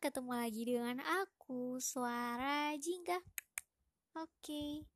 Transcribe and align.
ketemu 0.00 0.32
lagi 0.32 0.62
dengan 0.64 1.04
aku, 1.04 1.76
Suara 1.76 2.72
Jingga. 2.80 3.20
Oke. 4.16 4.88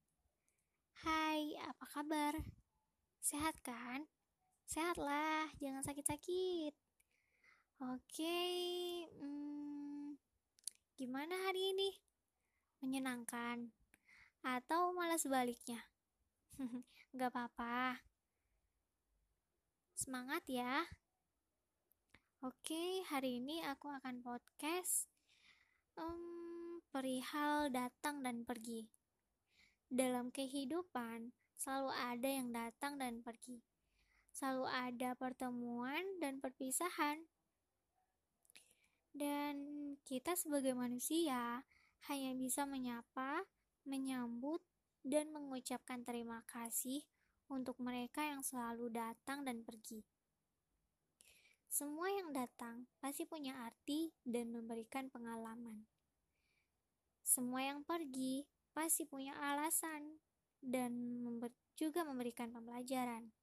Hai, 1.04 1.52
apa 1.60 1.84
kabar? 1.84 2.32
Sehat 3.20 3.60
kan? 3.60 4.08
Sehatlah, 4.64 5.52
jangan 5.60 5.84
sakit-sakit. 5.84 6.72
Oke, 7.84 8.40
hmm, 9.20 10.16
gimana 10.96 11.44
hari 11.44 11.76
ini? 11.76 11.90
Menyenangkan? 12.80 13.68
Atau 14.40 14.96
malah 14.96 15.20
sebaliknya? 15.20 15.92
Gak 17.20 17.36
apa-apa. 17.36 18.00
Semangat 19.92 20.40
ya. 20.48 20.88
Oke, 22.46 23.02
hari 23.10 23.42
ini 23.42 23.58
aku 23.66 23.90
akan 23.90 24.22
podcast 24.22 25.10
um, 25.98 26.78
perihal 26.94 27.74
datang 27.74 28.22
dan 28.22 28.46
pergi. 28.46 28.86
Dalam 29.90 30.30
kehidupan, 30.30 31.34
selalu 31.58 31.90
ada 31.90 32.28
yang 32.30 32.54
datang 32.54 33.02
dan 33.02 33.18
pergi. 33.26 33.66
Selalu 34.30 34.62
ada 34.62 35.18
pertemuan 35.18 36.06
dan 36.22 36.38
perpisahan. 36.38 37.26
Dan 39.10 39.56
kita 40.06 40.38
sebagai 40.38 40.78
manusia 40.78 41.66
hanya 42.06 42.30
bisa 42.38 42.62
menyapa, 42.62 43.42
menyambut, 43.82 44.62
dan 45.02 45.34
mengucapkan 45.34 46.06
terima 46.06 46.46
kasih 46.46 47.02
untuk 47.50 47.74
mereka 47.82 48.22
yang 48.22 48.46
selalu 48.46 48.86
datang 48.94 49.42
dan 49.42 49.66
pergi. 49.66 50.06
Semua 51.66 52.08
yang 52.08 52.32
datang 52.32 52.86
pasti 53.02 53.26
punya 53.26 53.52
arti 53.66 54.14
dan 54.22 54.54
memberikan 54.54 55.10
pengalaman. 55.12 55.84
Semua 57.26 57.66
yang 57.66 57.82
pergi 57.82 58.46
pasti 58.70 59.02
punya 59.02 59.34
alasan 59.34 60.22
dan 60.62 60.94
juga 61.76 62.06
memberikan 62.06 62.54
pembelajaran. 62.54 63.34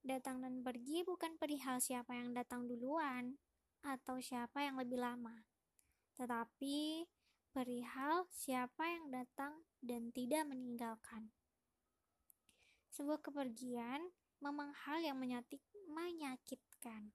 Datang 0.00 0.40
dan 0.40 0.64
pergi 0.64 1.04
bukan 1.04 1.36
perihal 1.36 1.78
siapa 1.78 2.16
yang 2.16 2.32
datang 2.32 2.64
duluan 2.64 3.36
atau 3.84 4.20
siapa 4.20 4.64
yang 4.64 4.80
lebih 4.80 5.00
lama, 5.00 5.44
tetapi 6.16 7.04
perihal 7.52 8.28
siapa 8.32 8.84
yang 8.88 9.12
datang 9.12 9.64
dan 9.80 10.08
tidak 10.12 10.48
meninggalkan. 10.48 11.32
Sebuah 12.90 13.20
kepergian 13.20 14.12
memang 14.40 14.72
hal 14.88 15.04
yang 15.04 15.20
menyatik, 15.20 15.60
menyakitkan. 15.86 17.12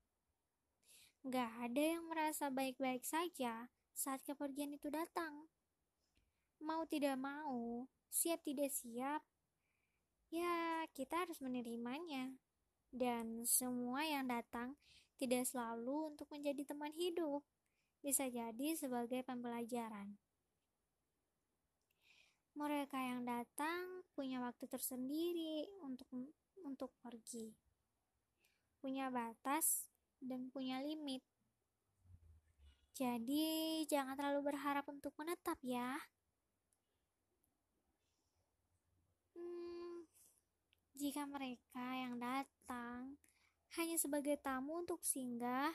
Gak 1.26 1.50
ada 1.58 1.82
yang 1.98 2.06
merasa 2.06 2.48
baik-baik 2.54 3.02
saja 3.02 3.66
saat 3.90 4.22
kepergian 4.22 4.70
itu 4.78 4.86
datang. 4.86 5.50
Mau 6.62 6.86
tidak 6.86 7.18
mau, 7.18 7.90
siap 8.08 8.40
tidak 8.46 8.70
siap, 8.70 9.20
ya 10.30 10.86
kita 10.94 11.26
harus 11.26 11.42
menerimanya. 11.42 12.38
Dan 12.94 13.42
semua 13.44 14.06
yang 14.06 14.30
datang 14.30 14.78
tidak 15.18 15.44
selalu 15.50 16.14
untuk 16.14 16.30
menjadi 16.30 16.62
teman 16.62 16.94
hidup, 16.94 17.42
bisa 18.00 18.30
jadi 18.30 18.78
sebagai 18.78 19.26
pembelajaran. 19.26 20.14
Mereka 22.56 22.96
yang 22.96 23.28
datang 23.28 24.06
punya 24.16 24.40
waktu 24.40 24.64
tersendiri 24.64 25.68
untuk 25.84 26.08
untuk 26.66 26.90
pergi 26.98 27.54
punya 28.86 29.10
batas 29.10 29.90
dan 30.22 30.46
punya 30.52 30.78
limit. 30.78 31.18
Jadi, 32.96 33.84
jangan 33.90 34.16
terlalu 34.16 34.54
berharap 34.54 34.86
untuk 34.88 35.12
menetap 35.20 35.60
ya. 35.60 36.00
Hmm, 39.36 40.08
jika 40.96 41.28
mereka 41.28 41.86
yang 41.92 42.16
datang 42.16 43.20
hanya 43.76 44.00
sebagai 44.00 44.40
tamu 44.40 44.80
untuk 44.80 45.04
singgah, 45.04 45.74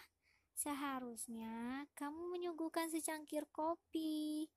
seharusnya 0.58 1.86
kamu 1.94 2.32
menyuguhkan 2.34 2.90
secangkir 2.90 3.46
kopi 3.54 4.50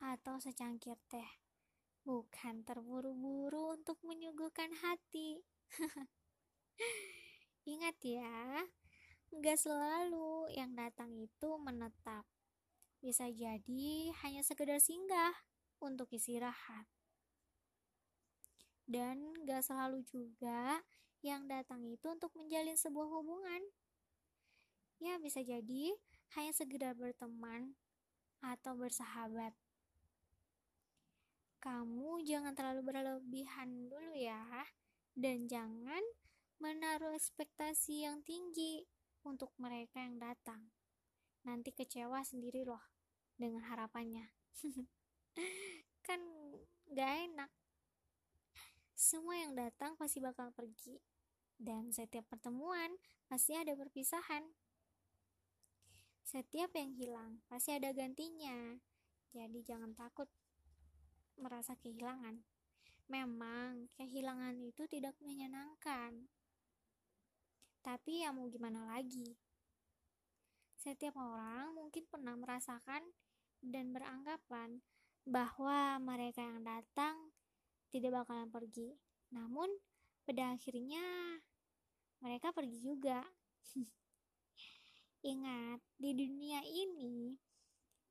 atau 0.00 0.40
secangkir 0.40 0.96
teh, 1.12 1.43
bukan 2.04 2.60
terburu-buru 2.68 3.80
untuk 3.80 3.96
menyuguhkan 4.04 4.68
hati. 4.84 5.40
Ingat 7.72 7.96
ya, 8.04 8.68
nggak 9.32 9.56
selalu 9.56 10.52
yang 10.52 10.76
datang 10.76 11.16
itu 11.16 11.50
menetap. 11.56 12.28
Bisa 13.00 13.32
jadi 13.32 14.12
hanya 14.20 14.44
sekedar 14.44 14.80
singgah 14.84 15.32
untuk 15.80 16.12
istirahat. 16.12 16.84
Dan 18.84 19.32
nggak 19.48 19.64
selalu 19.64 20.04
juga 20.04 20.84
yang 21.24 21.48
datang 21.48 21.80
itu 21.88 22.04
untuk 22.12 22.36
menjalin 22.36 22.76
sebuah 22.76 23.08
hubungan. 23.08 23.64
Ya, 25.00 25.16
bisa 25.16 25.40
jadi 25.40 25.96
hanya 26.36 26.52
sekedar 26.52 26.92
berteman 26.92 27.80
atau 28.44 28.76
bersahabat. 28.76 29.56
Kamu 31.64 32.20
jangan 32.28 32.52
terlalu 32.52 32.92
berlebihan 32.92 33.88
dulu 33.88 34.12
ya, 34.12 34.68
dan 35.16 35.48
jangan 35.48 36.04
menaruh 36.60 37.16
ekspektasi 37.16 38.04
yang 38.04 38.20
tinggi 38.20 38.84
untuk 39.24 39.48
mereka 39.56 40.04
yang 40.04 40.20
datang. 40.20 40.68
Nanti 41.48 41.72
kecewa 41.72 42.20
sendiri 42.20 42.68
loh 42.68 42.84
dengan 43.40 43.64
harapannya. 43.64 44.28
kan 46.06 46.20
gak 46.92 47.32
enak. 47.32 47.50
Semua 48.92 49.40
yang 49.40 49.56
datang 49.56 49.96
pasti 49.96 50.20
bakal 50.20 50.52
pergi. 50.52 51.00
Dan 51.56 51.96
setiap 51.96 52.28
pertemuan 52.28 52.92
pasti 53.24 53.56
ada 53.56 53.72
perpisahan. 53.72 54.44
Setiap 56.28 56.76
yang 56.76 56.92
hilang 56.92 57.40
pasti 57.48 57.72
ada 57.72 57.88
gantinya. 57.96 58.76
Jadi 59.32 59.64
jangan 59.64 59.96
takut 59.96 60.28
merasa 61.38 61.74
kehilangan. 61.78 62.40
Memang 63.10 63.92
kehilangan 64.00 64.56
itu 64.64 64.88
tidak 64.88 65.12
menyenangkan, 65.20 66.24
tapi 67.84 68.24
ya 68.24 68.32
mau 68.32 68.48
gimana 68.48 68.88
lagi? 68.88 69.36
Setiap 70.80 71.20
orang 71.20 71.76
mungkin 71.76 72.08
pernah 72.08 72.32
merasakan 72.32 73.04
dan 73.60 73.92
beranggapan 73.92 74.80
bahwa 75.28 76.00
mereka 76.00 76.40
yang 76.40 76.64
datang 76.64 77.28
tidak 77.92 78.24
bakalan 78.24 78.48
pergi. 78.48 78.96
Namun, 79.36 79.68
pada 80.24 80.56
akhirnya 80.56 81.04
mereka 82.24 82.56
pergi 82.56 82.80
juga. 82.80 83.20
Ingat, 85.32 85.84
di 86.00 86.10
dunia 86.16 86.64
ini 86.64 87.36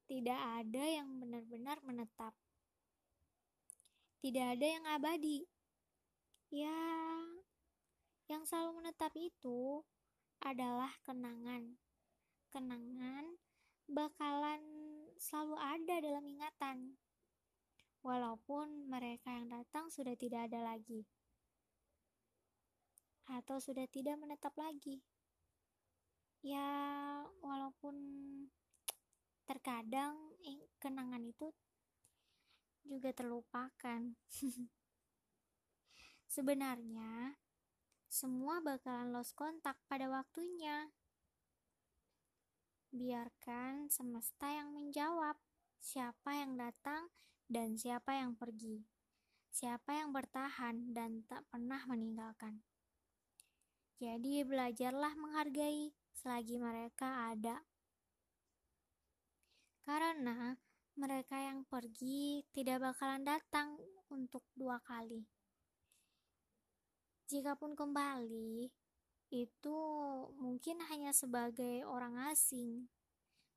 tidak 0.06 0.38
ada 0.38 0.85
yang 0.85 1.17
benar-benar 1.17 1.81
menetap. 1.81 2.38
Tidak 4.23 4.56
ada 4.56 4.63
yang 4.63 4.88
abadi. 4.88 5.44
Ya, 6.47 6.79
yang 8.31 8.47
selalu 8.47 8.79
menetap 8.79 9.11
itu 9.19 9.84
adalah 10.39 10.95
kenangan. 11.03 11.75
Kenangan 12.47 13.35
bakalan 13.91 14.63
selalu 15.19 15.59
ada 15.59 15.95
dalam 16.00 16.23
ingatan. 16.23 16.95
Walaupun 18.00 18.88
mereka 18.88 19.28
yang 19.28 19.51
datang 19.51 19.91
sudah 19.91 20.16
tidak 20.16 20.47
ada 20.47 20.72
lagi. 20.72 21.03
Atau 23.27 23.59
sudah 23.59 23.92
tidak 23.92 24.15
menetap 24.15 24.56
lagi. 24.56 25.03
Ya, 26.39 26.63
walaupun 27.44 28.00
terkadang 29.44 30.15
kenangan 30.80 31.27
itu 31.27 31.51
juga 32.88 33.15
terlupakan. 33.15 34.01
Sebenarnya, 36.33 37.38
semua 38.09 38.62
bakalan 38.62 39.13
lost 39.13 39.33
kontak 39.33 39.77
pada 39.89 40.09
waktunya. 40.09 40.89
Biarkan 42.94 43.89
semesta 43.89 44.53
yang 44.53 44.69
menjawab 44.69 45.38
siapa 45.81 46.38
yang 46.38 46.56
datang 46.56 47.09
dan 47.50 47.74
siapa 47.74 48.18
yang 48.18 48.38
pergi, 48.38 48.86
siapa 49.50 49.97
yang 49.97 50.13
bertahan 50.13 50.94
dan 50.94 51.25
tak 51.25 51.41
pernah 51.50 51.81
meninggalkan. 51.89 52.62
Jadi, 53.97 54.45
belajarlah 54.45 55.18
menghargai 55.18 55.94
selagi 56.13 56.62
mereka 56.62 57.33
ada, 57.33 57.65
karena 59.83 60.56
mereka 60.94 61.42
yang 61.42 61.66
pergi 61.66 62.45
tidak 62.54 62.94
bakalan 62.94 63.25
datang 63.25 63.78
untuk 64.13 64.45
dua 64.54 64.78
kali. 64.86 65.25
Jikapun 67.25 67.74
kembali, 67.74 68.69
itu 69.34 69.80
mungkin 70.38 70.78
hanya 70.94 71.10
sebagai 71.10 71.81
orang 71.90 72.30
asing, 72.30 72.86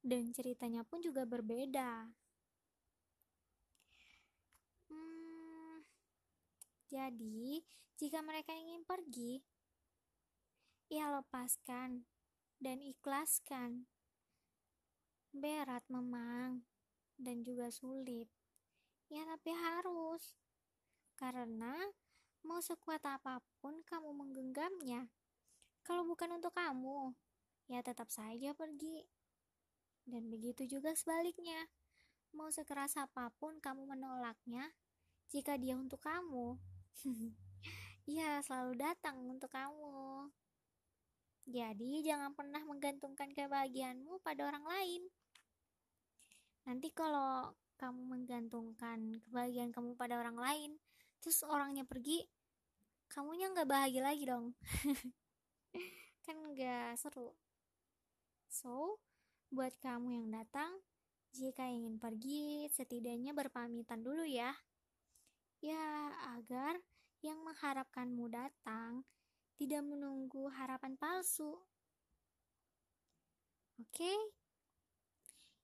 dan 0.01 0.33
ceritanya 0.33 0.81
pun 0.81 1.05
juga 1.05 1.29
berbeda. 1.29 2.09
Hmm, 4.89 5.85
jadi, 6.89 7.61
jika 8.01 8.25
mereka 8.25 8.57
ingin 8.57 8.81
pergi, 8.89 9.45
ya 10.89 11.13
lepaskan 11.21 12.09
dan 12.57 12.81
ikhlaskan. 12.81 13.85
Berat 15.37 15.85
memang 15.93 16.65
dan 17.17 17.43
juga 17.43 17.73
sulit. 17.73 18.29
Ya 19.09 19.25
tapi 19.25 19.53
harus. 19.53 20.37
Karena 21.17 21.73
mau 22.45 22.61
sekuat 22.61 23.03
apa 23.03 23.41
pun 23.61 23.81
kamu 23.83 24.13
menggenggamnya. 24.13 25.09
Kalau 25.87 26.03
bukan 26.03 26.39
untuk 26.39 26.53
kamu, 26.53 27.15
ya 27.71 27.81
tetap 27.83 28.11
saja 28.13 28.53
pergi. 28.53 29.07
Dan 30.07 30.31
begitu 30.31 30.67
juga 30.67 30.95
sebaliknya. 30.95 31.67
Mau 32.37 32.53
sekeras 32.53 32.99
apa 33.01 33.33
pun 33.39 33.59
kamu 33.63 33.97
menolaknya, 33.97 34.75
jika 35.31 35.57
dia 35.57 35.75
untuk 35.75 36.03
kamu, 36.05 36.59
ya 38.19 38.39
selalu 38.45 38.77
datang 38.77 39.19
untuk 39.25 39.51
kamu. 39.51 40.29
Jadi 41.47 42.03
jangan 42.03 42.35
pernah 42.35 42.63
menggantungkan 42.67 43.31
kebahagiaanmu 43.31 44.19
pada 44.23 44.51
orang 44.51 44.67
lain. 44.67 45.03
Nanti 46.67 46.91
kalau 46.91 47.55
kamu 47.79 48.03
menggantungkan 48.11 49.23
kebahagiaan 49.23 49.71
kamu 49.71 49.95
pada 49.95 50.19
orang 50.19 50.35
lain, 50.35 50.71
terus 51.23 51.47
orangnya 51.47 51.87
pergi, 51.87 52.27
kamunya 53.07 53.55
nggak 53.55 53.71
bahagia 53.71 54.03
lagi 54.03 54.25
dong. 54.27 54.51
kan 56.27 56.37
nggak 56.43 56.99
seru. 56.99 57.31
So, 58.51 58.99
buat 59.55 59.79
kamu 59.79 60.11
yang 60.11 60.29
datang, 60.35 60.83
jika 61.31 61.71
ingin 61.71 62.03
pergi, 62.03 62.67
setidaknya 62.75 63.31
berpamitan 63.31 64.03
dulu 64.03 64.27
ya. 64.27 64.51
Ya, 65.63 66.11
agar 66.35 66.83
yang 67.23 67.47
mengharapkanmu 67.47 68.27
datang 68.27 69.07
tidak 69.55 69.87
menunggu 69.87 70.51
harapan 70.51 70.99
palsu. 70.99 71.63
Oke? 73.79 74.03
Okay? 74.03 74.46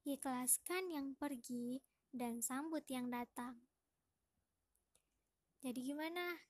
Ikhlaskan 0.03 0.91
yang 0.91 1.15
pergi 1.15 1.79
dan 2.11 2.43
sambut 2.43 2.83
yang 2.91 3.07
datang. 3.07 3.55
Jadi 5.63 5.79
gimana? 5.79 6.43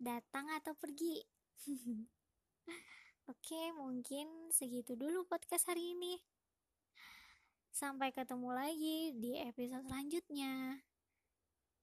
Datang 0.00 0.48
atau 0.48 0.72
pergi? 0.72 1.20
Oke, 3.30 3.68
mungkin 3.76 4.48
segitu 4.48 4.96
dulu 4.96 5.28
podcast 5.28 5.68
hari 5.68 5.92
ini. 5.92 6.16
Sampai 7.68 8.16
ketemu 8.16 8.56
lagi 8.56 9.12
di 9.12 9.36
episode 9.44 9.84
selanjutnya. 9.84 10.80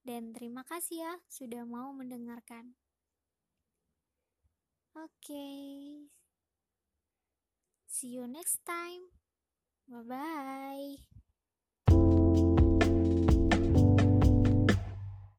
Dan 0.01 0.33
terima 0.33 0.65
kasih 0.65 1.05
ya 1.05 1.13
sudah 1.29 1.61
mau 1.61 1.93
mendengarkan. 1.93 2.73
Okay. 4.97 6.09
See 7.85 8.17
you 8.17 8.25
next 8.25 8.65
time. 8.65 9.20
Bye-bye. 9.91 11.10